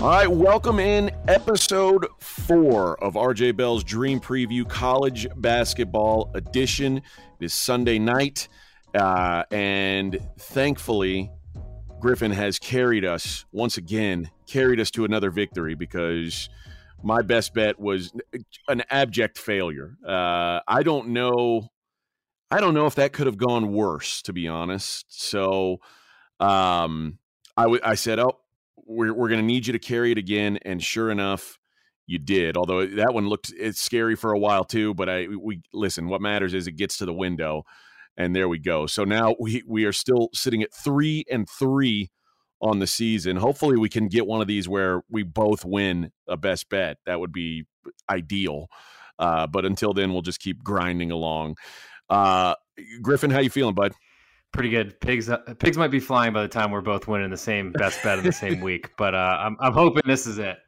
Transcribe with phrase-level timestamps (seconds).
[0.00, 7.02] All right, welcome in episode four of RJ Bell's Dream Preview College Basketball Edition.
[7.38, 8.48] This Sunday night,
[8.94, 11.30] uh, and thankfully,
[12.00, 16.48] Griffin has carried us once again, carried us to another victory because
[17.02, 18.10] my best bet was
[18.68, 19.98] an abject failure.
[20.02, 21.68] Uh, I don't know.
[22.50, 25.04] I don't know if that could have gone worse, to be honest.
[25.10, 25.82] So,
[26.40, 27.18] um,
[27.54, 28.39] I, w- I said, oh,
[28.90, 30.58] we're, we're going to need you to carry it again.
[30.64, 31.58] And sure enough,
[32.06, 32.56] you did.
[32.56, 34.94] Although that one looked it's scary for a while too.
[34.94, 36.08] But I we listen.
[36.08, 37.62] What matters is it gets to the window,
[38.16, 38.86] and there we go.
[38.86, 42.10] So now we we are still sitting at three and three
[42.60, 43.36] on the season.
[43.36, 46.96] Hopefully, we can get one of these where we both win a best bet.
[47.06, 47.64] That would be
[48.08, 48.66] ideal.
[49.18, 51.56] Uh, but until then, we'll just keep grinding along.
[52.08, 52.54] Uh,
[53.02, 53.92] Griffin, how you feeling, bud?
[54.52, 54.98] Pretty good.
[55.00, 58.02] Pigs uh, pigs might be flying by the time we're both winning the same best
[58.02, 60.58] bet in the same week, but uh, I'm I'm hoping this is it.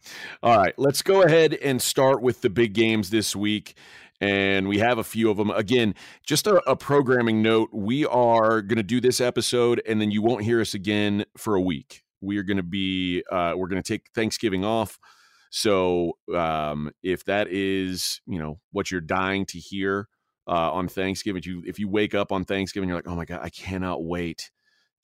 [0.42, 3.76] All right, let's go ahead and start with the big games this week.
[4.20, 5.50] And we have a few of them.
[5.50, 10.12] Again, just a, a programming note we are going to do this episode, and then
[10.12, 12.04] you won't hear us again for a week.
[12.20, 14.96] We are going to be, uh, we're going to take Thanksgiving off.
[15.50, 20.08] So um, if that is, you know, what you're dying to hear,
[20.52, 21.40] uh, on Thanksgiving.
[21.40, 24.04] If you if you wake up on Thanksgiving, you're like, oh my god, I cannot
[24.04, 24.50] wait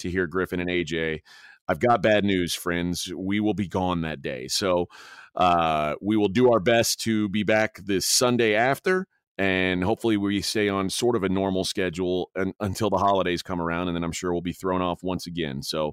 [0.01, 1.21] to hear Griffin and AJ.
[1.67, 3.11] I've got bad news, friends.
[3.17, 4.89] We will be gone that day, so
[5.35, 9.07] uh, we will do our best to be back this Sunday after
[9.39, 13.61] and hopefully we stay on sort of a normal schedule and, until the holidays come
[13.61, 15.93] around and then i'm sure we'll be thrown off once again so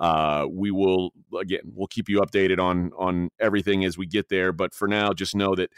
[0.00, 4.50] uh, we will again we'll keep you updated on on everything as we get there
[4.50, 5.70] but for now just know that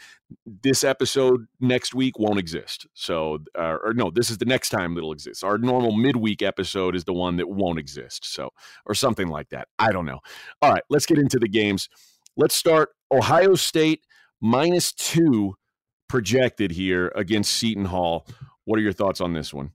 [0.47, 2.87] this episode next week won't exist.
[2.93, 5.43] So uh, or no this is the next time it'll exist.
[5.43, 8.49] Our normal midweek episode is the one that won't exist so
[8.85, 9.67] or something like that.
[9.77, 10.19] I don't know.
[10.61, 11.89] All right let's get into the games.
[12.37, 14.05] Let's start ohio state
[14.39, 15.55] minus two
[16.07, 18.25] projected here against Seton Hall.
[18.63, 19.71] What are your thoughts on this one?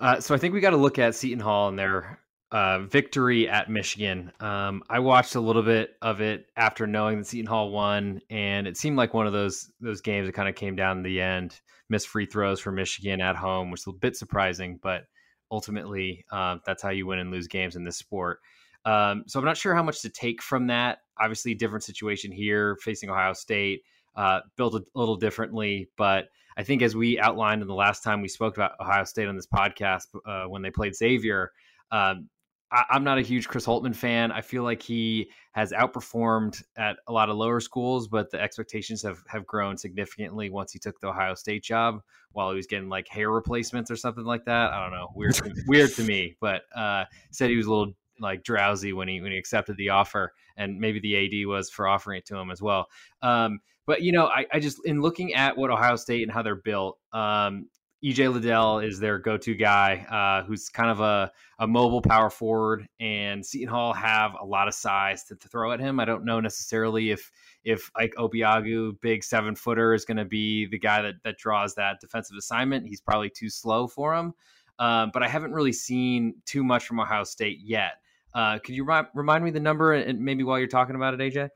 [0.00, 2.18] Uh, so I think we got to look at Seton Hall and their
[2.50, 4.32] uh, victory at Michigan.
[4.40, 8.66] Um, I watched a little bit of it after knowing that Seton Hall won, and
[8.66, 11.20] it seemed like one of those those games that kind of came down to the
[11.20, 11.60] end.
[11.90, 15.04] Missed free throws for Michigan at home, which is a bit surprising, but
[15.50, 18.40] ultimately uh, that's how you win and lose games in this sport.
[18.84, 20.98] Um, so I'm not sure how much to take from that.
[21.18, 23.82] Obviously, different situation here facing Ohio State
[24.16, 25.88] uh, built a little differently.
[25.96, 29.28] But I think as we outlined in the last time we spoke about Ohio State
[29.28, 31.52] on this podcast uh, when they played Xavier,
[31.90, 32.28] um,
[32.70, 34.30] I, am not a huge Chris Holtmann fan.
[34.30, 39.02] I feel like he has outperformed at a lot of lower schools, but the expectations
[39.02, 42.00] have, have grown significantly once he took the Ohio State job
[42.32, 44.72] while he was getting like hair replacements or something like that.
[44.72, 45.08] I don't know.
[45.14, 49.20] Weird, weird to me, but uh, said he was a little like drowsy when he
[49.20, 52.50] when he accepted the offer, and maybe the AD was for offering it to him
[52.50, 52.86] as well.
[53.22, 56.42] Um, but you know, I, I, just in looking at what Ohio State and how
[56.42, 57.68] they're built, um,
[58.04, 62.88] EJ Liddell is their go-to guy, uh, who's kind of a, a mobile power forward,
[63.00, 65.98] and Seton Hall have a lot of size to, to throw at him.
[65.98, 67.30] I don't know necessarily if
[67.64, 71.74] if Ike Obiagu, big seven footer, is going to be the guy that that draws
[71.74, 72.86] that defensive assignment.
[72.86, 74.32] He's probably too slow for him.
[74.78, 77.94] Um, but I haven't really seen too much from Ohio State yet.
[78.34, 81.48] Uh, could you remind me the number and maybe while you're talking about it, AJ?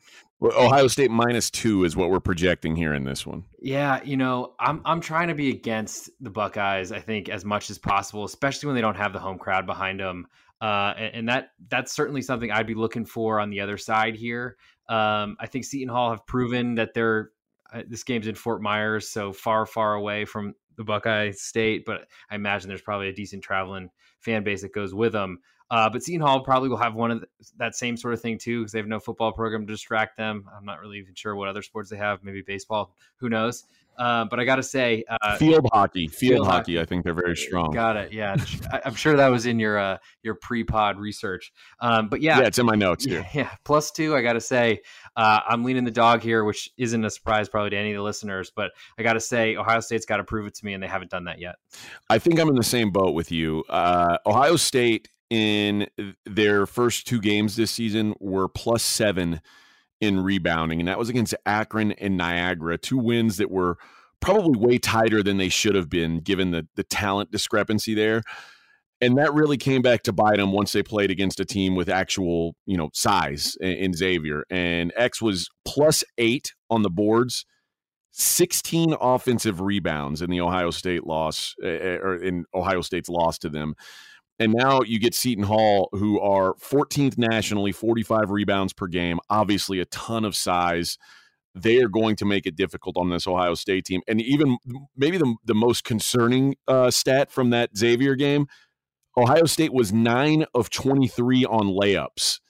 [0.42, 3.44] Ohio State minus two is what we're projecting here in this one.
[3.60, 6.91] Yeah, you know, I'm I'm trying to be against the Buckeyes.
[6.91, 10.00] I think as much as possible, especially when they don't have the home crowd behind
[10.00, 10.26] them.
[10.60, 14.14] Uh, and, and, that that's certainly something I'd be looking for on the other side
[14.14, 14.56] here.
[14.88, 17.31] Um, I think Seton Hall have proven that they're
[17.72, 22.06] uh, this game's in Fort Myers, so far far away from the Buckeye State, but
[22.31, 25.41] I imagine there's probably a decent traveling fan base that goes with them.
[25.72, 28.36] Uh, but Seton Hall probably will have one of the, that same sort of thing
[28.36, 30.46] too because they have no football program to distract them.
[30.54, 32.22] I'm not really even sure what other sports they have.
[32.22, 32.94] Maybe baseball.
[33.16, 33.64] Who knows?
[33.96, 37.04] Uh, but I got to say, uh, field hockey, field, field hockey, hockey, I think
[37.04, 37.70] they're very strong.
[37.72, 38.12] Got it.
[38.12, 38.36] Yeah,
[38.84, 41.52] I'm sure that was in your uh, your pre-pod research.
[41.80, 43.20] Um, but yeah, yeah, it's in my notes here.
[43.20, 43.50] Yeah, yeah.
[43.64, 44.16] plus two.
[44.16, 44.80] I got to say,
[45.16, 48.02] uh, I'm leaning the dog here, which isn't a surprise probably to any of the
[48.02, 48.50] listeners.
[48.54, 50.88] But I got to say, Ohio State's got to prove it to me, and they
[50.88, 51.56] haven't done that yet.
[52.08, 53.62] I think I'm in the same boat with you.
[53.68, 55.87] Uh, Ohio State in
[56.26, 59.40] their first two games this season were plus seven
[59.99, 63.79] in rebounding, and that was against Akron and Niagara, two wins that were
[64.20, 68.23] probably way tighter than they should have been given the the talent discrepancy there.
[69.00, 71.88] And that really came back to bite them once they played against a team with
[71.88, 74.44] actual, you know, size in, Xavier.
[74.50, 77.46] And X was plus eight on the boards,
[78.11, 83.49] 16 offensive rebounds in the Ohio State loss, uh, or in Ohio State's loss to
[83.49, 83.75] them
[84.42, 89.78] And now you get Seton Hall, who are 14th nationally, 45 rebounds per game, obviously
[89.78, 90.98] a ton of size.
[91.54, 94.00] They are going to make it difficult on this Ohio State team.
[94.08, 94.58] And even
[94.96, 98.48] maybe the, the most concerning uh, stat from that Xavier game
[99.16, 102.40] Ohio State was nine of 23 on layups.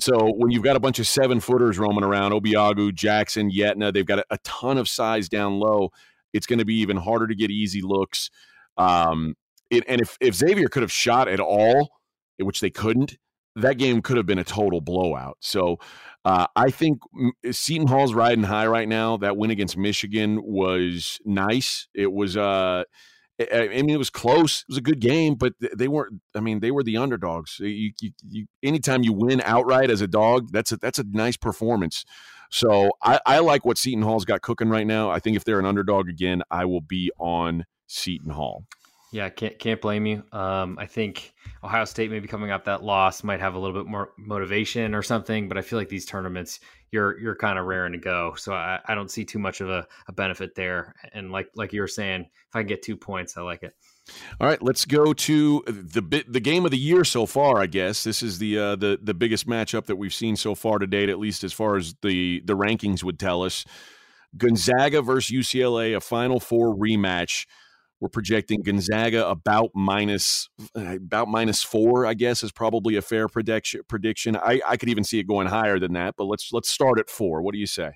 [0.00, 4.04] So when you've got a bunch of seven footers roaming around, Obiagu, Jackson, Yetna, they've
[4.04, 5.92] got a, a ton of size down low.
[6.34, 8.30] It's going to be even harder to get easy looks.
[8.76, 9.34] Um,
[9.70, 11.90] it, and if, if Xavier could have shot at all,
[12.38, 13.18] which they couldn't,
[13.56, 15.36] that game could have been a total blowout.
[15.40, 15.78] So
[16.24, 17.00] uh, I think
[17.50, 19.16] Seton Hall's riding high right now.
[19.16, 21.88] That win against Michigan was nice.
[21.94, 22.84] It was uh,
[23.40, 24.62] I mean, it was close.
[24.62, 26.20] It was a good game, but they weren't.
[26.34, 27.60] I mean, they were the underdogs.
[27.60, 31.36] You, you, you, anytime you win outright as a dog, that's a that's a nice
[31.36, 32.04] performance.
[32.50, 35.10] So I, I like what Seton Hall's got cooking right now.
[35.10, 38.64] I think if they're an underdog again, I will be on Seton Hall.
[39.10, 40.22] Yeah, can't can't blame you.
[40.32, 41.32] Um, I think
[41.64, 45.02] Ohio State maybe coming off that loss might have a little bit more motivation or
[45.02, 46.60] something, but I feel like these tournaments
[46.90, 48.34] you're you're kind of raring to go.
[48.36, 50.94] So I, I don't see too much of a, a benefit there.
[51.12, 53.74] And like like you were saying, if I can get two points, I like it.
[54.40, 57.60] All right, let's go to the bit the game of the year so far.
[57.60, 60.78] I guess this is the uh, the the biggest matchup that we've seen so far
[60.78, 63.64] to date, at least as far as the the rankings would tell us.
[64.36, 67.46] Gonzaga versus UCLA, a Final Four rematch.
[68.00, 72.06] We're projecting Gonzaga about minus about minus four.
[72.06, 73.80] I guess is probably a fair prediction.
[73.88, 74.36] Prediction.
[74.36, 77.10] I, I could even see it going higher than that, but let's let's start at
[77.10, 77.42] four.
[77.42, 77.92] What do you say?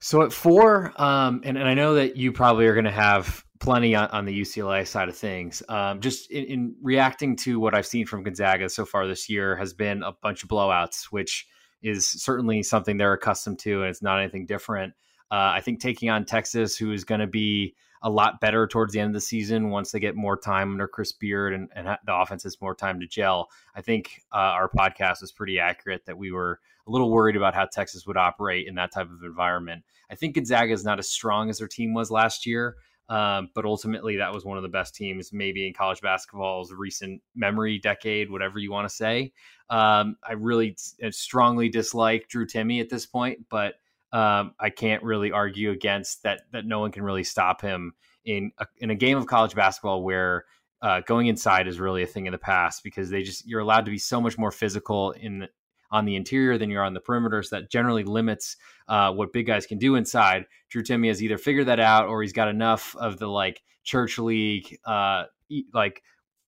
[0.00, 3.44] So at four, um, and, and I know that you probably are going to have
[3.60, 5.62] plenty on, on, the UCLA side of things.
[5.70, 9.56] Um, just in, in, reacting to what I've seen from Gonzaga so far this year
[9.56, 11.46] has been a bunch of blowouts, which
[11.82, 14.92] is certainly something they're accustomed to, and it's not anything different.
[15.30, 18.92] Uh, I think taking on Texas, who is going to be a lot better towards
[18.92, 21.86] the end of the season once they get more time under Chris Beard and, and
[21.86, 23.48] the offense has more time to gel.
[23.74, 27.54] I think uh, our podcast was pretty accurate that we were a little worried about
[27.54, 29.84] how Texas would operate in that type of environment.
[30.10, 32.76] I think Gonzaga is not as strong as their team was last year.
[33.08, 37.22] Um, but ultimately, that was one of the best teams, maybe in college basketball's recent
[37.36, 39.32] memory decade, whatever you want to say.
[39.70, 43.74] Um, I really t- strongly dislike Drew Timme at this point, but
[44.16, 46.42] um, I can't really argue against that.
[46.52, 47.92] That no one can really stop him
[48.24, 50.46] in a, in a game of college basketball where
[50.80, 53.84] uh, going inside is really a thing in the past because they just you're allowed
[53.84, 55.48] to be so much more physical in the,
[55.90, 57.42] on the interior than you're on the perimeter.
[57.42, 58.56] So that generally limits
[58.88, 60.46] uh, what big guys can do inside.
[60.70, 64.18] Drew Timme has either figured that out or he's got enough of the like church
[64.18, 65.24] league, uh,
[65.74, 66.02] like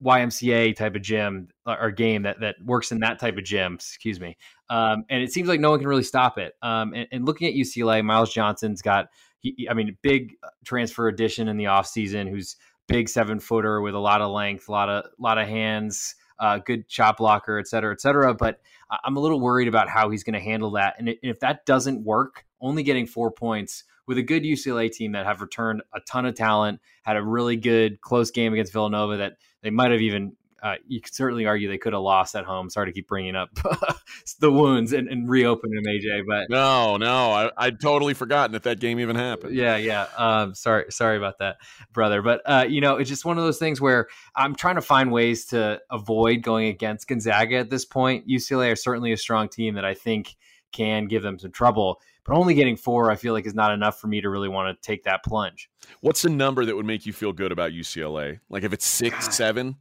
[0.04, 3.74] YMCA type of gym uh, or game that that works in that type of gym.
[3.74, 4.36] Excuse me.
[4.70, 6.54] Um, and it seems like no one can really stop it.
[6.62, 9.06] Um, and, and, looking at UCLA, Myles Johnson's got,
[9.40, 10.34] he, I mean, big
[10.64, 12.56] transfer addition in the offseason, who's
[12.86, 16.58] big seven footer with a lot of length, a lot of lot of hands, uh,
[16.58, 18.34] good shot blocker, et cetera, et cetera.
[18.34, 18.60] But
[19.04, 20.96] I'm a little worried about how he's going to handle that.
[20.98, 25.26] And if that doesn't work, only getting four points with a good UCLA team that
[25.26, 29.34] have returned a ton of talent, had a really good close game against Villanova that
[29.62, 30.32] they might have even.
[30.60, 32.68] Uh, you could certainly argue they could have lost at home.
[32.68, 33.50] Sorry to keep bringing up
[34.40, 36.22] the wounds and, and reopen them, AJ.
[36.26, 39.54] But no, no, I, I'd totally forgotten that that game even happened.
[39.54, 40.08] Yeah, yeah.
[40.16, 41.58] Um, sorry, sorry about that,
[41.92, 42.22] brother.
[42.22, 45.12] But uh, you know, it's just one of those things where I'm trying to find
[45.12, 48.26] ways to avoid going against Gonzaga at this point.
[48.26, 50.34] UCLA are certainly a strong team that I think
[50.72, 53.98] can give them some trouble but only getting four, I feel like, is not enough
[53.98, 55.70] for me to really want to take that plunge.
[56.02, 58.40] What's the number that would make you feel good about UCLA?
[58.50, 59.32] Like if it's six, God.
[59.32, 59.76] seven?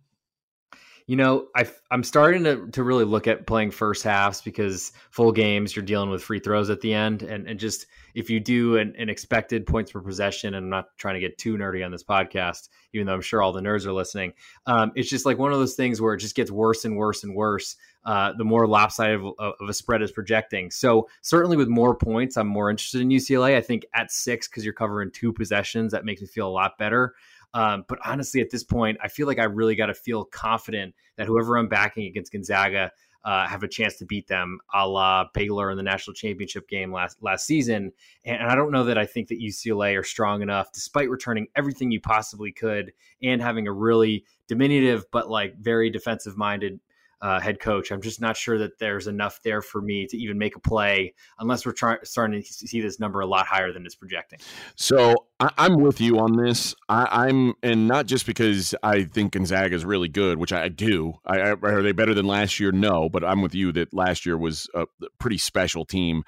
[1.08, 5.32] you know, I, am starting to, to really look at playing first halves because full
[5.32, 7.24] games, you're dealing with free throws at the end.
[7.24, 10.98] And, and just if you do an, an expected points per possession, and I'm not
[10.98, 13.86] trying to get too nerdy on this podcast, even though I'm sure all the nerds
[13.86, 14.34] are listening,
[14.66, 17.24] um, it's just like one of those things where it just gets worse and worse
[17.24, 17.78] and worse.
[18.06, 20.72] Uh, the more lopsided of, of, a spread is projecting.
[20.72, 23.56] So certainly with more points, I'm more interested in UCLA.
[23.56, 26.78] I think at six because you're covering two possessions, that makes me feel a lot
[26.78, 27.16] better.
[27.54, 30.96] Um, but honestly, at this point, I feel like I really got to feel confident
[31.18, 32.92] that whoever I'm backing against Gonzaga
[33.28, 36.94] uh, have a chance to beat them, a la Baylor in the national championship game
[36.94, 37.92] last last season.
[38.24, 41.48] And, and I don't know that I think that UCLA are strong enough, despite returning
[41.54, 46.80] everything you possibly could and having a really diminutive but like very defensive minded
[47.22, 47.92] uh, head coach.
[47.92, 51.14] I'm just not sure that there's enough there for me to even make a play
[51.40, 54.40] unless we're trying starting to see this number a lot higher than it's projecting.
[54.76, 56.76] So I, am with you on this.
[56.88, 61.14] I, am and not just because I think Gonzaga is really good, which I do.
[61.26, 62.72] I, are they better than last year?
[62.72, 64.86] No, but I'm with you that last year was a
[65.20, 66.24] pretty special team.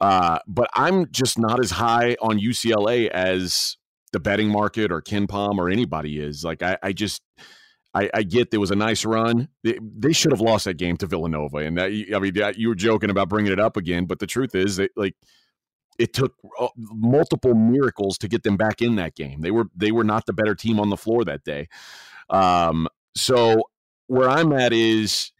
[0.00, 3.76] Uh, but I'm just not as high on UCLA as
[4.12, 6.44] the betting market or KenPom or anybody is.
[6.44, 7.22] Like I, I just
[7.94, 9.48] I, I, get there was a nice run.
[9.64, 12.74] They, they, should have lost that game to Villanova, and that, I mean, you were
[12.74, 15.14] joking about bringing it up again, but the truth is that like
[15.98, 19.40] it took uh, multiple miracles to get them back in that game.
[19.40, 21.68] They were they were not the better team on the floor that day.
[22.30, 23.62] Um, so
[24.06, 25.32] where I'm at is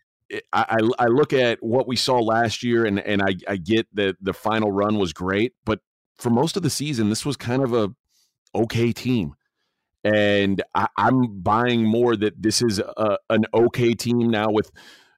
[0.53, 4.17] I, I, look at what we saw last year, and and I, I get that
[4.21, 5.81] the final run was great, but
[6.19, 7.95] for most of the season, this was kind of a
[8.55, 9.35] okay team
[10.05, 14.71] and I, am buying more that this is a, an okay team now with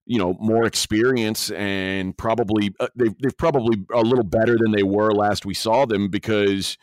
[0.07, 4.83] you know more experience and probably uh, they've, they've probably a little better than they
[4.83, 6.79] were last we saw them because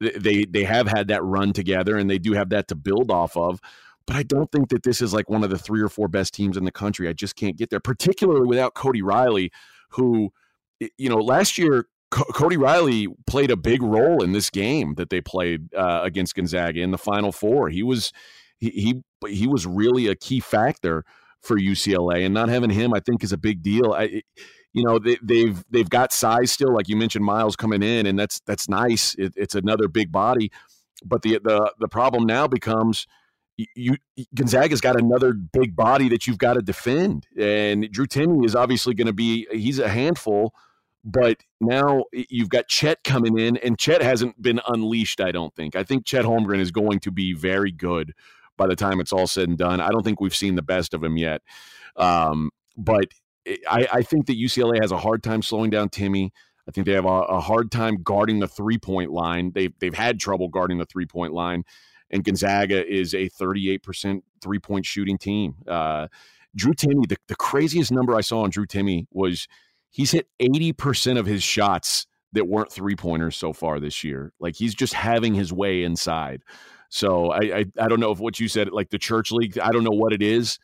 [0.00, 3.36] they they have had that run together and they do have that to build off
[3.36, 3.60] of
[4.06, 6.32] but I don't think that this is like one of the three or four best
[6.32, 7.08] teams in the country.
[7.08, 9.50] I just can't get there, particularly without Cody Riley,
[9.90, 10.32] who,
[10.96, 15.20] you know, last year Cody Riley played a big role in this game that they
[15.20, 17.68] played uh, against Gonzaga in the Final Four.
[17.68, 18.12] He was
[18.58, 21.04] he, he he was really a key factor
[21.40, 23.92] for UCLA, and not having him, I think, is a big deal.
[23.92, 24.22] I,
[24.72, 28.06] you know, they, have they've, they've got size still, like you mentioned, Myles coming in,
[28.06, 29.14] and that's that's nice.
[29.14, 30.50] It, it's another big body,
[31.04, 33.06] but the the the problem now becomes
[33.56, 33.96] you
[34.34, 38.94] Gonzaga's got another big body that you've got to defend, and Drew Timme is obviously
[38.94, 40.52] going to be he's a handful
[41.06, 45.76] but now you've got Chet coming in, and Chet hasn't been unleashed, I don't think.
[45.76, 48.12] I think Chet Holmgren is going to be very good
[48.56, 49.80] by the time it's all said and done.
[49.80, 51.42] I don't think we've seen the best of him yet.
[51.94, 53.06] Um, but
[53.70, 56.30] I, I, think that UCLA has a hard time slowing down Timme.
[56.68, 59.52] I think they have a, a hard time guarding the three point line.
[59.54, 61.62] They've, they've had trouble guarding the three point line.
[62.10, 65.54] And Gonzaga is a 38% three point shooting team.
[65.68, 66.08] Uh,
[66.56, 69.46] Drew Timme, the, the craziest number I saw on Drew Timme was–
[69.96, 74.34] he's hit 80% of his shots that weren't three pointers so far this year.
[74.38, 76.42] Like he's just having his way inside.
[76.90, 79.70] So I, I, I don't know if what you said, like the church league, I
[79.70, 80.58] don't know what it is,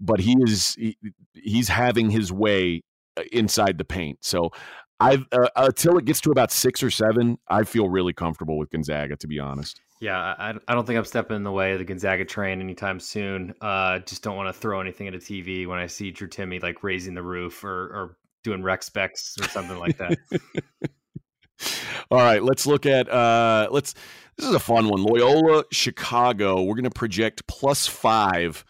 [0.00, 0.96] but he is he,
[1.34, 2.82] he's having his way
[3.18, 4.20] uh, inside the paint.
[4.22, 4.52] So
[5.00, 8.70] I uh, until it gets to about six or seven, I feel really comfortable with
[8.70, 9.80] Gonzaga, to be honest.
[10.00, 13.00] Yeah, I, I don't think I'm stepping in the way of the Gonzaga train anytime
[13.00, 13.54] soon.
[13.60, 16.62] Uh, just don't want to throw anything at a TV when I see Drew Timme
[16.62, 18.16] like raising the roof or, or
[18.48, 20.18] doing rec specs or something like that.
[22.10, 23.94] All right, let's look at uh let's
[24.36, 25.02] this is a fun one.
[25.02, 26.62] Loyola Chicago.
[26.62, 28.64] We're going to project plus 5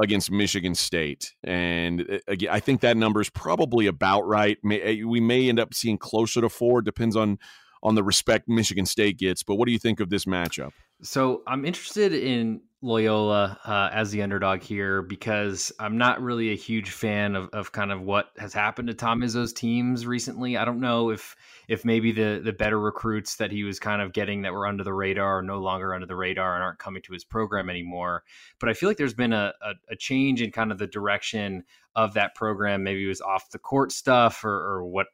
[0.00, 1.32] against Michigan State.
[1.44, 4.58] And uh, again, I think that number is probably about right.
[4.64, 7.38] Uh, we may end up seeing closer to 4 depends on
[7.84, 10.70] on the respect Michigan State gets, but what do you think of this matchup?
[11.02, 16.56] So, I'm interested in Loyola uh, as the underdog here because I'm not really a
[16.56, 20.56] huge fan of, of kind of what has happened to Tom Izzo's teams recently.
[20.56, 21.36] I don't know if
[21.68, 24.82] if maybe the the better recruits that he was kind of getting that were under
[24.82, 28.24] the radar are no longer under the radar and aren't coming to his program anymore.
[28.58, 31.62] But I feel like there's been a, a, a change in kind of the direction
[31.94, 32.82] of that program.
[32.82, 35.06] Maybe it was off the court stuff or, or what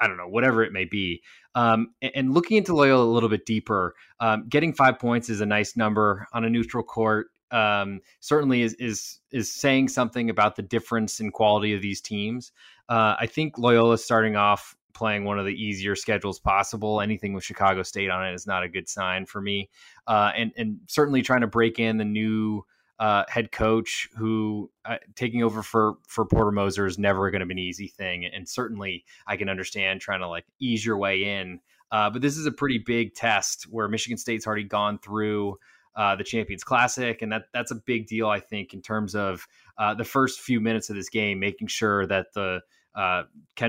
[0.00, 1.22] I don't know, whatever it may be.
[1.54, 5.46] Um, and, looking into Loyola a little bit deeper, um, getting five points is a
[5.46, 7.28] nice number on a neutral court.
[7.50, 12.52] Um, certainly is is is saying something about the difference in quality of these teams.
[12.88, 17.00] Uh, I think Loyola starting off playing one of the easier schedules possible.
[17.00, 19.70] Anything with Chicago State on it is not a good sign for me.
[20.06, 22.64] Uh, and and certainly trying to break in the new
[22.98, 27.46] uh, head coach who uh, taking over for for Porter Moser is never going to
[27.46, 31.24] be an easy thing, and certainly I can understand trying to like ease your way
[31.24, 31.60] in.
[31.92, 35.56] Uh, but this is a pretty big test where Michigan State's already gone through
[35.94, 39.46] uh, the Champions Classic, and that that's a big deal, I think, in terms of
[39.78, 42.60] uh, the first few minutes of this game, making sure that the
[42.96, 43.24] uh,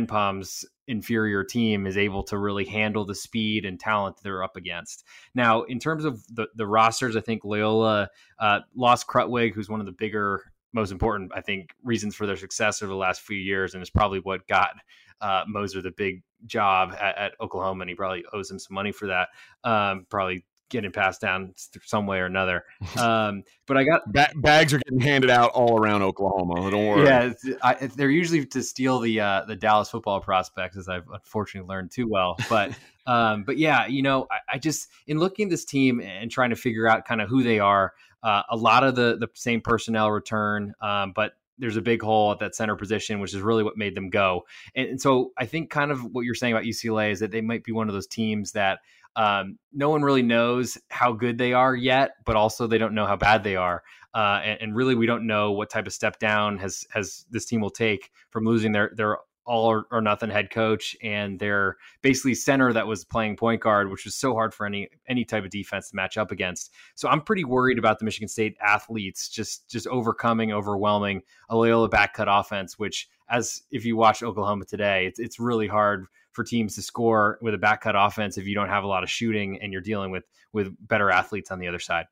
[0.07, 5.05] Palm's inferior team is able to really handle the speed and talent they're up against.
[5.35, 9.81] Now, in terms of the, the rosters, I think Loyola uh, lost Krutwig, who's one
[9.81, 13.37] of the bigger, most important, I think, reasons for their success over the last few
[13.37, 14.71] years, and is probably what got
[15.19, 18.91] uh, Moser the big job at, at, Oklahoma, and he probably owes him some money
[18.91, 19.29] for that.
[19.63, 22.63] Um, probably getting passed down some way or another.
[22.97, 26.71] Um, but I got ba- bags are getting handed out all around Oklahoma.
[26.71, 27.05] Don't worry.
[27.05, 27.31] Yeah,
[27.61, 31.91] I, they're usually to steal the uh, the Dallas football prospects, as I've unfortunately learned
[31.91, 32.37] too well.
[32.49, 32.71] But
[33.05, 36.49] um, but yeah, you know, I, I, just in looking at this team and trying
[36.49, 37.93] to figure out kind of who they are.
[38.23, 42.31] Uh, a lot of the the same personnel return, um, but there's a big hole
[42.31, 44.45] at that center position, which is really what made them go.
[44.75, 47.41] And, and, so I think kind of what you're saying about UCLA is that they
[47.41, 48.79] might be one of those teams that
[49.17, 53.07] um, no one really knows how good they are yet, but also they don't know
[53.07, 53.83] how bad they are.
[54.13, 57.45] Uh, and, and, really, we don't know what type of step down has has this
[57.45, 59.17] team will take from losing their their
[59.47, 63.89] all or, or, nothing head coach and their basically center that was playing point guard,
[63.89, 66.73] which was so hard for any any type of defense to match up against.
[66.95, 71.89] So I'm pretty worried about the Michigan State athletes just just overcoming, overwhelming a Loyola
[71.89, 76.43] back cut offense, which as if you watch Oklahoma today, it's it's really hard for
[76.43, 79.09] teams to score with a back cut offense if you don't have a lot of
[79.09, 82.05] shooting and you're dealing with with better athletes on the other side.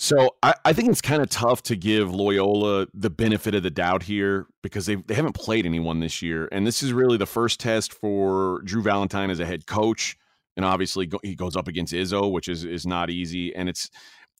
[0.00, 3.70] So I, I think it's kind of tough to give Loyola the benefit of the
[3.70, 7.26] doubt here because they they haven't played anyone this year, and this is really the
[7.26, 10.16] first test for Drew Valentine as a head coach.
[10.56, 13.90] And obviously, go, he goes up against Izzo, which is is not easy, and it's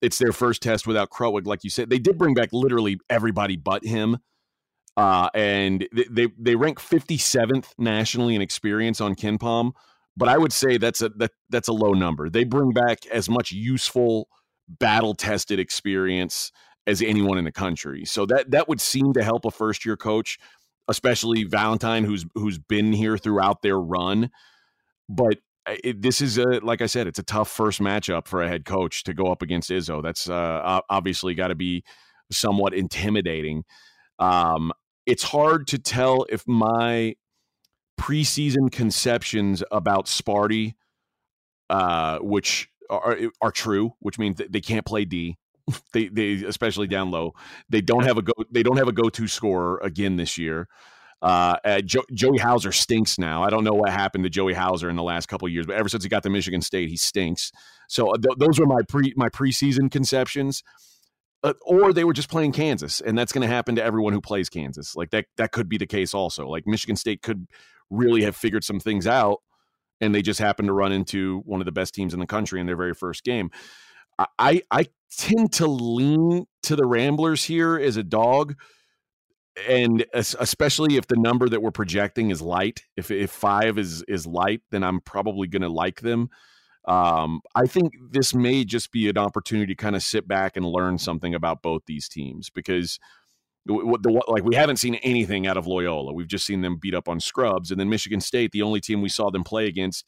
[0.01, 1.91] it's their first test without Krutwig, like you said.
[1.91, 4.19] They did bring back literally everybody but him,
[4.97, 9.73] uh, and they, they they rank 57th nationally in experience on KenPom.
[10.17, 12.31] But I would say that's a that that's a low number.
[12.31, 14.29] They bring back as much useful
[14.69, 16.53] battle tested experience
[16.87, 18.05] as anyone in the country.
[18.05, 20.39] So that that would seem to help a first year coach,
[20.89, 24.31] especially Valentine, who's who's been here throughout their run.
[25.09, 28.43] But uh, it, this is a like I said, it's a tough first matchup for
[28.43, 30.03] a head coach to go up against Izzo.
[30.03, 31.85] That's uh, obviously got to be
[32.31, 33.65] somewhat intimidating.
[34.19, 34.73] Um,
[35.07, 37.15] it's hard to tell if my
[37.99, 40.75] preseason conceptions about Sparty,
[41.71, 45.37] uh, which are are true, which means they can't play D.
[45.93, 47.35] they they especially down low.
[47.69, 48.33] They don't have a go.
[48.51, 50.69] They don't have a go to scorer again this year.
[51.21, 53.43] Uh, uh, jo- Joey Hauser stinks now.
[53.43, 55.89] I don't know what happened to Joey Hauser in the last couple years, but ever
[55.89, 57.51] since he got to Michigan State, he stinks.
[57.89, 60.63] So uh, th- those were my pre my preseason conceptions.
[61.45, 64.21] Uh, or they were just playing Kansas, and that's going to happen to everyone who
[64.21, 64.97] plays Kansas.
[64.97, 66.49] Like that that could be the case also.
[66.49, 67.47] Like Michigan State could
[67.91, 69.41] really have figured some things out
[70.01, 72.61] and they just happened to run into one of the best teams in the country
[72.61, 73.51] in their very first game.
[74.39, 74.87] I I
[75.17, 78.55] tend to lean to the Ramblers here as a dog,
[79.69, 82.83] and especially if the number that we're projecting is light.
[82.97, 86.31] If if five is is light, then I'm probably going to like them.
[86.87, 90.65] Um, I think this may just be an opportunity to kind of sit back and
[90.65, 92.99] learn something about both these teams because
[93.69, 96.13] the, the, like we haven't seen anything out of Loyola.
[96.13, 99.03] We've just seen them beat up on scrubs, and then Michigan State, the only team
[99.03, 100.07] we saw them play against.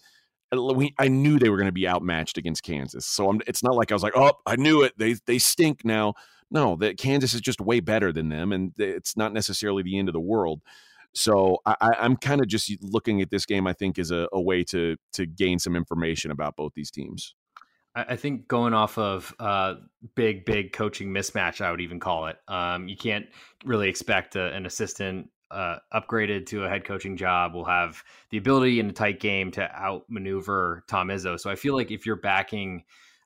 [0.51, 3.63] Uh, we, I knew they were going to be outmatched against Kansas, so I'm, it's
[3.63, 4.95] not like I was like, "Oh, I knew it.
[4.97, 6.15] They they stink now."
[6.51, 10.09] No, that Kansas is just way better than them, and it's not necessarily the end
[10.09, 10.63] of the world.
[11.13, 13.67] So I, am kind of just looking at this game.
[13.67, 17.35] I think is a, a way to to gain some information about both these teams.
[17.95, 19.75] I think going off of uh,
[20.15, 22.37] big, big coaching mismatch, I would even call it.
[22.47, 23.27] Um, you can't
[23.65, 28.39] really expect a, an assistant uh, upgraded to a head coaching job will have the
[28.39, 31.39] ability in a tight game to outmaneuver Tom Izzo.
[31.39, 32.85] So I feel like if you're backing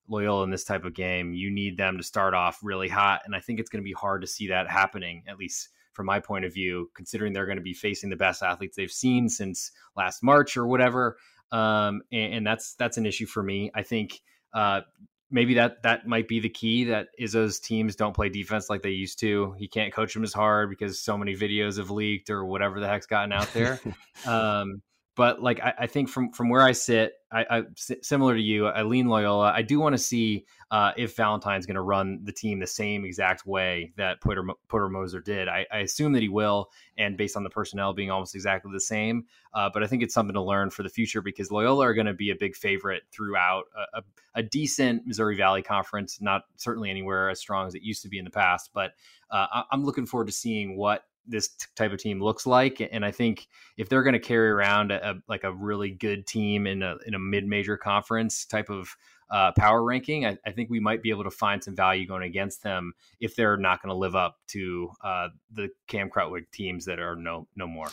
[0.09, 3.35] Loyola in this type of game, you need them to start off really hot, and
[3.35, 6.21] I think it's going to be hard to see that happening, at least from my
[6.21, 9.71] point of view, considering they're going to be facing the best athletes they've seen since
[9.97, 11.17] last March or whatever.
[11.53, 13.71] Um, and, and that's that's an issue for me.
[13.75, 14.21] I think
[14.55, 14.83] uh,
[15.31, 18.91] maybe that that might be the key that Izzo's teams don't play defense like they
[18.91, 19.53] used to.
[19.59, 22.87] He can't coach them as hard because so many videos have leaked or whatever the
[22.87, 23.81] heck's gotten out there.
[24.27, 24.81] um,
[25.17, 28.67] but like I, I, think from from where I sit, I, I similar to you,
[28.67, 29.53] I lean Loyola.
[29.53, 33.05] I do want to see uh, if Valentine's going to run the team the same
[33.05, 35.49] exact way that Porter, Moser did.
[35.49, 38.81] I, I, assume that he will, and based on the personnel being almost exactly the
[38.81, 39.27] same.
[39.53, 42.07] Uh, but I think it's something to learn for the future because Loyola are going
[42.07, 44.03] to be a big favorite throughout a, a,
[44.37, 46.21] a, decent Missouri Valley conference.
[46.21, 48.95] Not certainly anywhere as strong as it used to be in the past, but
[49.31, 52.87] uh, I'm looking forward to seeing what this type of team looks like.
[52.93, 56.27] And I think if they're going to carry around a, a, like a really good
[56.27, 58.97] team in a in a mid major conference type of
[59.31, 62.23] uh, power ranking, I, I, think we might be able to find some value going
[62.23, 66.85] against them if they're not going to live up to uh, the Cam Krutwig teams
[66.85, 67.87] that are no no more.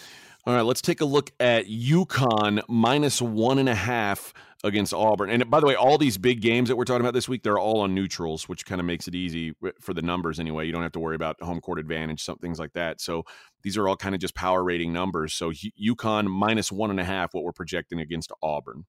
[0.46, 5.30] All right, let's take a look at UConn minus one and a half against Auburn.
[5.30, 7.60] And by the way, all these big games that we're talking about this week, they're
[7.60, 10.66] all on neutrals, which kind of makes it easy for the numbers anyway.
[10.66, 13.02] You don't have to worry about home court advantage, some things like that.
[13.02, 13.24] So
[13.64, 15.34] these are all kind of just power rating numbers.
[15.34, 18.86] So UConn minus one and a half, what we're projecting against Auburn.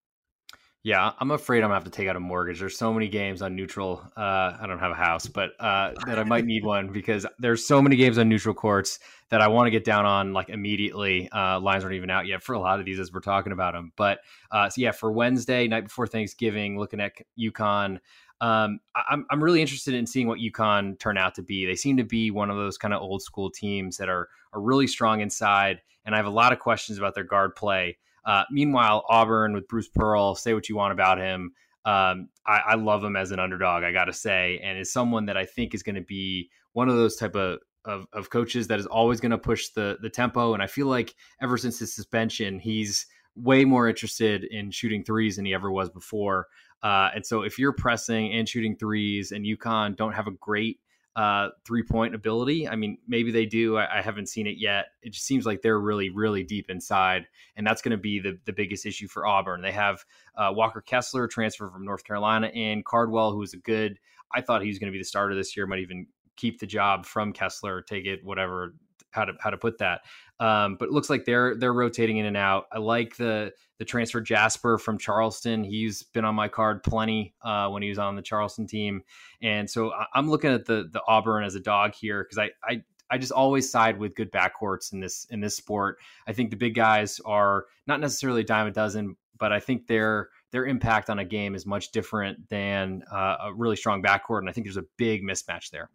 [0.84, 2.58] Yeah, I'm afraid I'm gonna have to take out a mortgage.
[2.58, 4.02] There's so many games on neutral.
[4.16, 7.64] Uh, I don't have a house, but uh, that I might need one because there's
[7.64, 11.28] so many games on neutral courts that I want to get down on like immediately.
[11.30, 13.74] Uh, lines aren't even out yet for a lot of these as we're talking about
[13.74, 13.92] them.
[13.94, 17.98] But uh, so yeah, for Wednesday night before Thanksgiving, looking at UConn.
[18.40, 21.64] Um, I'm I'm really interested in seeing what UConn turn out to be.
[21.64, 24.60] They seem to be one of those kind of old school teams that are are
[24.60, 27.98] really strong inside, and I have a lot of questions about their guard play.
[28.24, 31.52] Uh, meanwhile, Auburn with Bruce Pearl, say what you want about him.
[31.84, 35.26] Um, I, I, love him as an underdog, I got to say, and is someone
[35.26, 38.68] that I think is going to be one of those type of of, of coaches
[38.68, 40.54] that is always going to push the the tempo.
[40.54, 45.36] And I feel like ever since his suspension, he's way more interested in shooting threes
[45.36, 46.46] than he ever was before.
[46.82, 50.78] Uh, and so if you're pressing and shooting threes, and UConn don't have a great
[51.14, 52.66] uh, three point ability.
[52.66, 53.76] I mean, maybe they do.
[53.76, 54.86] I, I, haven't seen it yet.
[55.02, 58.38] It just seems like they're really, really deep inside, and that's going to be the
[58.46, 59.60] the biggest issue for Auburn.
[59.60, 60.04] They have
[60.36, 63.98] uh, Walker Kessler transfer from North Carolina, and Cardwell, who is a good.
[64.34, 65.66] I thought he was going to be the starter this year.
[65.66, 68.74] Might even keep the job from Kessler, take it, whatever
[69.10, 70.00] how to how to put that.
[70.42, 72.66] Um, but it looks like they're they're rotating in and out.
[72.72, 75.62] I like the the transfer Jasper from Charleston.
[75.62, 79.04] He's been on my card plenty uh, when he was on the Charleston team,
[79.40, 82.82] and so I'm looking at the the Auburn as a dog here because I I
[83.08, 85.98] I just always side with good backcourts in this in this sport.
[86.26, 89.86] I think the big guys are not necessarily a dime a dozen, but I think
[89.86, 94.40] their their impact on a game is much different than uh, a really strong backcourt,
[94.40, 95.90] and I think there's a big mismatch there.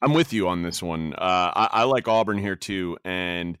[0.00, 1.14] I'm with you on this one.
[1.14, 3.56] Uh, I, I, like Auburn here too, and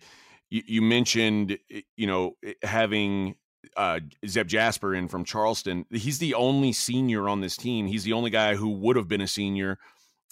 [0.50, 1.58] you, you mentioned
[1.96, 3.36] you know having
[3.76, 5.84] uh, Zep Jasper in from Charleston.
[5.90, 7.86] He's the only senior on this team.
[7.86, 9.78] He's the only guy who would have been a senior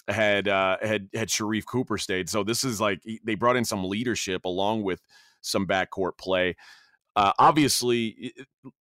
[0.07, 2.29] had uh, had had Sharife Cooper stayed.
[2.29, 5.01] So this is like they brought in some leadership along with
[5.41, 6.55] some backcourt play.
[7.15, 8.33] Uh, obviously,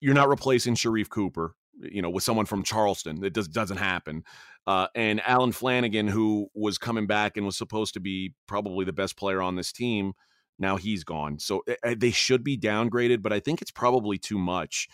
[0.00, 3.24] you're not replacing Sharife Cooper, you know, with someone from Charleston.
[3.24, 4.24] It does, doesn't happen.
[4.66, 8.92] Uh, and Allen Flanigan, who was coming back and was supposed to be probably the
[8.92, 10.12] best player on this team,
[10.58, 11.38] now he's gone.
[11.38, 14.88] So uh, they should be downgraded, but I think it's probably too much.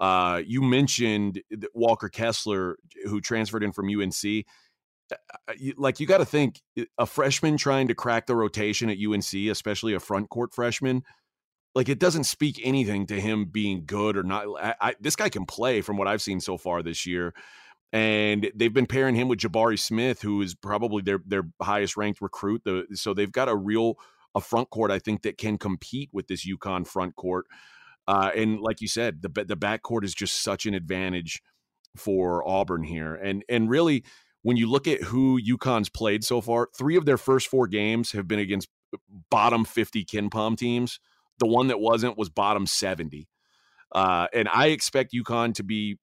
[0.00, 1.40] Uh, you mentioned
[1.74, 4.44] Walker Kessler, who transferred in from UNC.
[5.76, 6.60] Like you got to think,
[6.98, 11.02] a freshman trying to crack the rotation at UNC, especially a front court freshman,
[11.74, 14.46] like it doesn't speak anything to him being good or not.
[14.60, 17.32] I, I, this guy can play from what I've seen so far this year,
[17.92, 22.20] and they've been pairing him with Jabari Smith, who is probably their their highest ranked
[22.20, 22.62] recruit.
[22.64, 23.98] The, so they've got a real
[24.34, 27.46] a front court I think that can compete with this UConn front court.
[28.08, 31.42] Uh, and like you said, the the back court is just such an advantage
[31.96, 34.04] for Auburn here, and and really
[34.42, 38.12] when you look at who UConn's played so far, three of their first four games
[38.12, 38.68] have been against
[39.30, 40.98] bottom 50 KenPom teams.
[41.42, 43.28] The one that wasn't was bottom 70.
[43.90, 45.98] Uh, and I expect UConn to be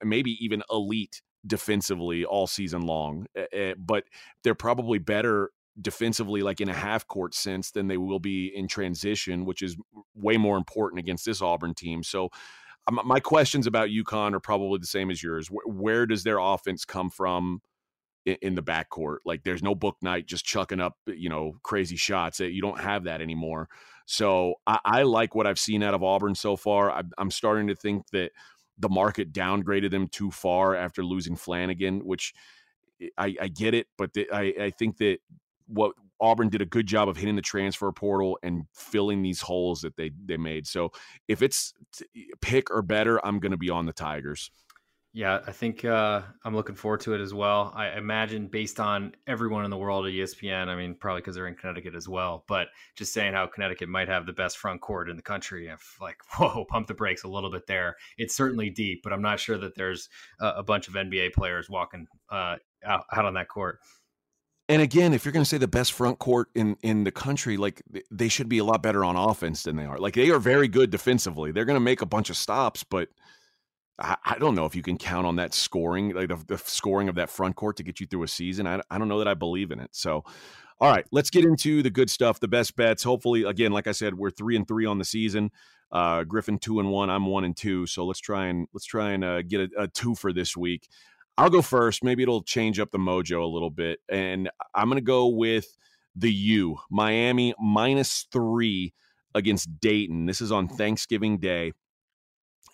[0.00, 4.04] maybe even elite defensively all season long, uh, but
[4.44, 8.68] they're probably better defensively, like in a half court sense, than they will be in
[8.68, 9.76] transition, which is
[10.14, 12.04] way more important against this Auburn team.
[12.04, 12.28] So,
[12.86, 15.50] um, my questions about UConn are probably the same as yours.
[15.50, 17.60] Where, where does their offense come from?
[18.24, 19.18] in, the backcourt.
[19.24, 22.40] Like there's no Bouknight just chucking up, you know, crazy shots.
[22.40, 23.68] You don't have that anymore.
[24.06, 26.90] So I, I like what I've seen out of Auburn so far.
[26.90, 28.32] I, I'm starting to think that
[28.78, 32.32] the market downgraded them too far after losing Flanigan, which
[33.18, 35.18] I, I get it, but the, I, I think that
[35.66, 39.82] what Auburn did a good job of hitting the transfer portal and filling these holes
[39.82, 40.66] that they they made.
[40.66, 40.92] So
[41.28, 41.74] if it's
[42.40, 44.50] pick or better, I'm going to be on the Tigers.
[45.16, 47.72] Yeah, I think uh, I'm looking forward to it as well.
[47.74, 51.46] I imagine based on everyone in the world at ESPN, I mean, probably because they're
[51.46, 55.08] in Connecticut as well, but just saying how Connecticut might have the best front court
[55.08, 55.68] in the country.
[55.68, 57.96] If like, whoa, pump the brakes a little bit there.
[58.18, 61.70] It's certainly deep, but I'm not sure that there's a, a bunch of NBA players
[61.70, 63.78] walking uh, out, out on that court.
[64.68, 67.56] And again, if you're going to say the best front court in in the country,
[67.56, 69.96] like they should be a lot better on offense than they are.
[69.96, 71.52] Like they are very good defensively.
[71.52, 73.08] They're going to make a bunch of stops, but
[73.98, 77.14] I, don't know if you can count on that scoring, like the, the, scoring of
[77.14, 78.66] that front court to get you through a season.
[78.66, 79.88] I, I don't know that I believe in it.
[79.92, 80.22] So,
[80.80, 83.02] all right, let's get into the good stuff, the best bets.
[83.02, 85.50] Hopefully, again, like I said, we're three and three on the season.
[85.90, 87.08] Uh, Griffin two and one.
[87.08, 87.86] I'm one and two.
[87.86, 90.88] So let's try and let's try and uh, get a, a two for this week.
[91.38, 92.04] I'll go first.
[92.04, 95.76] Maybe it'll change up the mojo a little bit, and I'm going to go with
[96.14, 98.92] the U Miami minus three
[99.34, 100.26] against Dayton.
[100.26, 101.72] This is on Thanksgiving Day.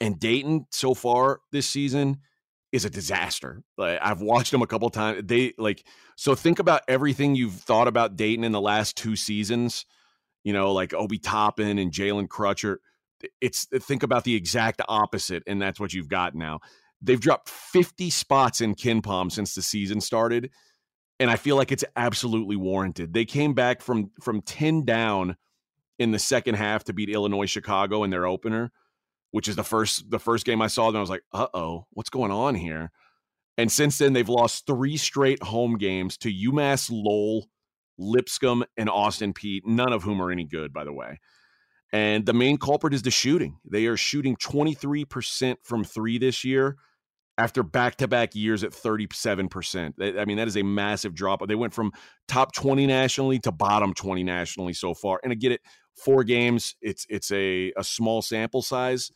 [0.02, 2.18] And Dayton so far this season
[2.72, 3.62] is a disaster.
[3.78, 5.22] Like, I've watched them a couple times.
[5.24, 5.86] They like
[6.16, 9.86] so think about everything you've thought about Dayton in the last two seasons.
[10.42, 12.78] You know, like Obi Toppin and Jalen Crutcher.
[13.40, 16.58] It's uh, think about the exact opposite, and that's what you've got now.
[17.00, 20.50] They've dropped 50 spots in KenPom since the season started,
[21.20, 23.14] and I feel like it's absolutely warranted.
[23.14, 25.36] They came back from from 10 down
[26.00, 28.72] in the second half to beat Illinois Chicago in their opener
[29.32, 30.98] which is the first the first game I saw them.
[30.98, 32.92] I was like, uh oh, what's going on here?
[33.58, 37.48] And since then, they've lost three straight home games to UMass Lowell,
[37.98, 41.20] Lipscomb, and Austin Peay, none of whom are any good, by the way.
[41.92, 43.58] And the main culprit is the shooting.
[43.70, 46.76] They are shooting 23% from three this year
[47.36, 50.18] after back to back years at 37%.
[50.18, 51.46] I mean, that is a massive drop.
[51.46, 51.92] They went from
[52.28, 55.20] top 20 nationally to bottom 20 nationally so far.
[55.22, 55.60] And I get it,
[55.96, 59.10] four games, it's it's a, a small sample size,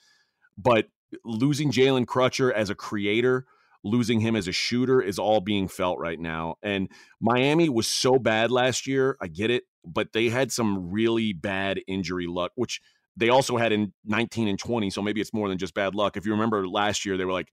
[0.57, 0.89] but
[1.25, 3.47] losing Jalen Crutcher as a creator,
[3.85, 6.57] losing him as a shooter is all being felt right now.
[6.63, 6.89] And
[7.21, 9.17] Miami was so bad last year.
[9.21, 12.81] I get it, but they had some really bad injury luck, which
[13.17, 14.91] they also had in 19 and 20.
[14.91, 16.17] So maybe it's more than just bad luck.
[16.17, 17.53] If you remember last year, they were like,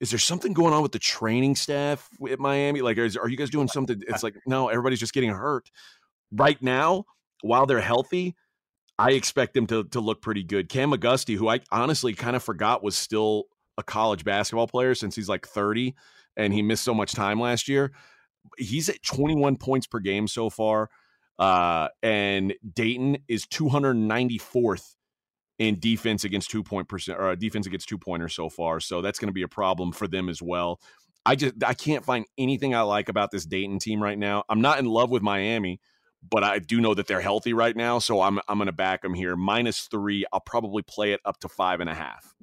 [0.00, 2.80] is there something going on with the training staff at Miami?
[2.80, 4.02] Like, is, are you guys doing something?
[4.08, 5.70] It's like, no, everybody's just getting hurt.
[6.32, 7.04] Right now,
[7.42, 8.34] while they're healthy,
[8.98, 10.68] I expect them to, to look pretty good.
[10.68, 13.44] Kam McGusty, who I honestly kind of forgot was still
[13.78, 15.94] a college basketball player since he's like 30
[16.36, 17.92] and he missed so much time last year.
[18.58, 20.90] He's at 21 points per game so far.
[21.38, 24.94] Uh, and Dayton is 294th
[25.58, 28.80] in defense against two point percent or uh, defense against two pointers so far.
[28.80, 30.80] So that's going to be a problem for them as well.
[31.24, 34.44] I just I can't find anything I like about this Dayton team right now.
[34.48, 35.80] I'm not in love with Miami,
[36.30, 39.02] but I do know that they're healthy right now, so I'm I'm going to back
[39.02, 40.24] them here minus three.
[40.32, 42.34] I'll probably play it up to five and a half.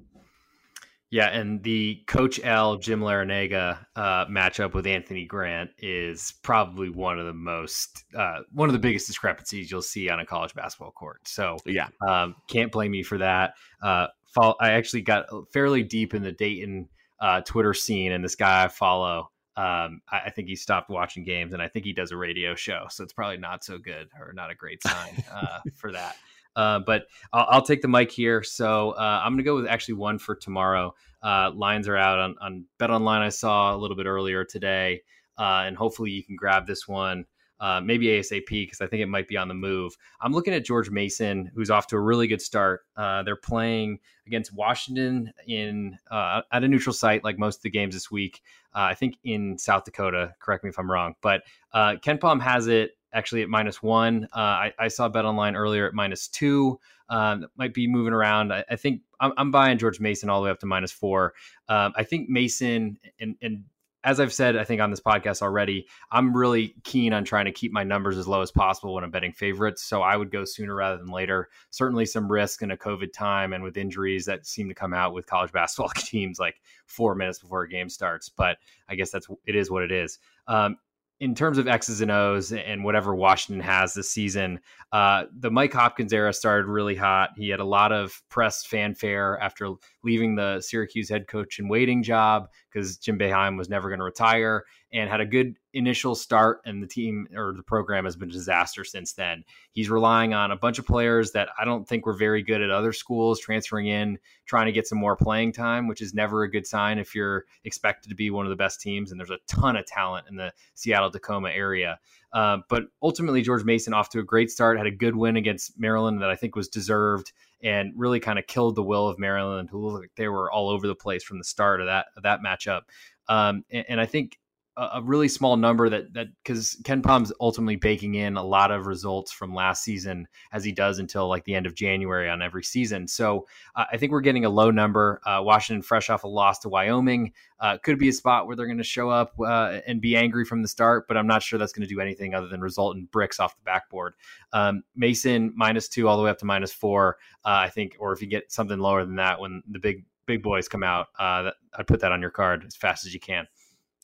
[1.10, 7.18] Yeah, and the Coach L Jim Larrañaga uh, matchup with Anthony Grant is probably one
[7.18, 10.92] of the most uh, one of the biggest discrepancies you'll see on a college basketball
[10.92, 11.26] court.
[11.26, 13.54] So yeah, um, can't blame me for that.
[13.82, 14.06] Uh,
[14.38, 16.88] I actually got fairly deep in the Dayton
[17.20, 19.30] uh, Twitter scene, and this guy I follow.
[19.60, 22.54] Um, I, I, think he stopped watching games, and I think he does a radio
[22.54, 26.16] show, so it's probably not so good or not a great sign uh, for that.
[26.56, 28.42] Uh, but I'll, I'll, take the mic here.
[28.42, 30.94] So uh, I'm going to go with actually one for tomorrow.
[31.22, 33.20] Uh, lines are out on, on Bet Online.
[33.20, 35.02] I saw a little bit earlier today,
[35.36, 37.26] uh, and hopefully you can grab this one.
[37.60, 39.96] Uh, maybe ASAP because I think it might be on the move.
[40.20, 42.86] I'm looking at George Mason, who's off to a really good start.
[42.96, 48.10] they're playing against Washington in at a neutral site, like most of the games this
[48.10, 48.42] week.
[48.72, 50.34] I think in South Dakota.
[50.40, 51.42] Correct me if I'm wrong, but
[51.74, 54.28] KenPom has it actually at minus one.
[54.34, 56.78] Uh, I, I, saw Bet Online earlier at minus two.
[57.08, 58.52] Um, might be moving around.
[58.52, 61.34] I, I think I'm, I'm, buying George Mason all the way up to minus four.
[61.68, 63.64] Um, I think Mason and, and
[64.02, 67.52] as I've said, I think on this podcast already, I'm really keen on trying to
[67.52, 69.82] keep my numbers as low as possible when I'm betting favorites.
[69.82, 71.48] So I would go sooner rather than later.
[71.70, 75.12] Certainly some risk in a COVID time and with injuries that seem to come out
[75.12, 78.30] with college basketball teams like four minutes before a game starts.
[78.30, 78.56] But
[78.88, 80.18] I guess that's it is what it is.
[80.46, 80.78] Um,
[81.20, 84.58] in terms of X's and O's and whatever Washington has this season,
[84.90, 87.30] uh, the Mike Hopkins era started really hot.
[87.36, 92.02] He had a lot of press fanfare after leaving the Syracuse head coach and waiting
[92.02, 96.60] job because Jim Boeheim was never going to retire and had a good initial start.
[96.64, 99.44] And the team or the program has been a disaster since then.
[99.72, 102.70] He's relying on a bunch of players that I don't think were very good at
[102.70, 106.50] other schools, transferring in, trying to get some more playing time, which is never a
[106.50, 109.10] good sign if you're expected to be one of the best teams.
[109.10, 111.98] And there's a ton of talent in the Seattle Tacoma area.
[112.32, 115.78] Uh, but ultimately, George Mason off to a great start, had a good win against
[115.78, 119.68] Maryland that I think was deserved and really kind of killed the will of Maryland,
[119.70, 122.22] who looked like they were all over the place from the start of that of
[122.22, 122.82] that matchup.
[123.28, 124.38] Um, and, and, I think
[124.76, 129.32] a, really small number that that because KenPom's ultimately baking in a lot of results
[129.32, 133.06] from last season as he does until like the end of January on every season.
[133.06, 135.20] So uh, I think we're getting a low number.
[135.26, 138.66] Uh, Washington, fresh off a loss to Wyoming, uh, could be a spot where they're
[138.66, 141.58] going to show up uh, and be angry from the start, but I'm not sure
[141.58, 144.14] that's going to do anything other than result in bricks off the backboard.
[144.52, 148.12] Um, Mason minus two all the way up to minus four, uh, I think, or
[148.12, 151.50] if you get something lower than that when the big big boys come out, uh,
[151.76, 153.46] I'd put that on your card as fast as you can.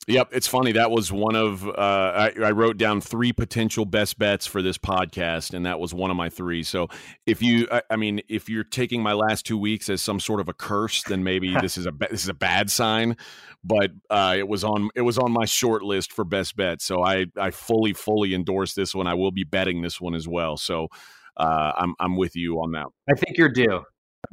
[0.07, 0.71] Yep, it's funny.
[0.71, 4.77] That was one of uh, I, I, wrote down three potential best bets for this
[4.77, 6.63] podcast, and that was one of my three.
[6.63, 6.87] So
[7.25, 10.39] if you, I, I mean, if you're taking my last two weeks as some sort
[10.39, 13.17] of a curse, then maybe this is a this is a bad sign.
[13.65, 17.03] But uh, it was on it was on my short list for best bets, so
[17.03, 19.07] I I fully fully endorse this one.
[19.07, 20.55] I will be betting this one as well.
[20.55, 20.87] So
[21.35, 22.87] uh, I'm I'm with you on that.
[23.09, 23.83] I think you're due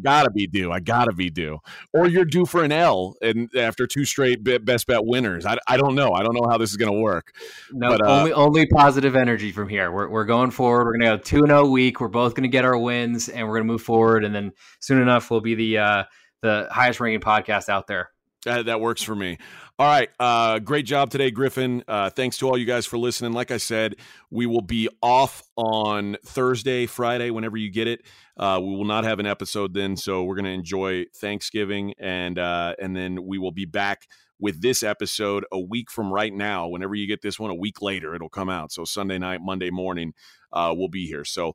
[0.03, 0.73] gotta be due.
[0.73, 1.59] I gotta be due.
[1.93, 5.77] Or you're due for an L, and after two straight best bet winners, I, I
[5.77, 6.13] don't know.
[6.13, 7.35] I don't know how this is gonna work.
[7.73, 9.91] No, but, uh, only only positive energy from here.
[9.91, 10.87] We're we're going forward.
[10.87, 12.01] We're gonna go two and zero oh week.
[12.01, 14.25] We're both gonna get our wins, and we're gonna move forward.
[14.25, 16.05] And then soon enough, we'll be the uh,
[16.43, 18.11] the highest ranking podcast out there.
[18.45, 19.39] That, that works for me.
[19.77, 20.09] All right.
[20.21, 21.83] Uh, great job today, Griffin.
[21.89, 23.33] Uh, thanks to all you guys for listening.
[23.33, 23.97] Like I said,
[24.31, 28.03] we will be off on Thursday, Friday, whenever you get it.
[28.37, 32.39] Uh, we will not have an episode then, so we're going to enjoy Thanksgiving, and
[32.39, 34.07] uh, and then we will be back
[34.39, 36.69] with this episode a week from right now.
[36.69, 38.71] Whenever you get this one, a week later, it'll come out.
[38.71, 40.15] So Sunday night, Monday morning,
[40.53, 41.25] uh, we'll be here.
[41.25, 41.55] So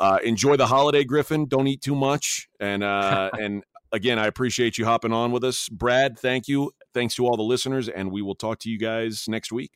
[0.00, 1.44] uh, enjoy the holiday, Griffin.
[1.44, 5.68] Don't eat too much, and and again, I appreciate you hopping on with us.
[5.68, 6.72] Brad, thank you.
[6.94, 9.72] Thanks to all the listeners, and we will talk to you guys next week.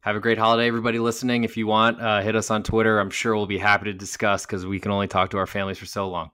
[0.00, 1.44] Have a great holiday, everybody listening.
[1.44, 2.98] If you want, uh, hit us on Twitter.
[2.98, 5.78] I'm sure we'll be happy to discuss because we can only talk to our families
[5.78, 6.30] for so long.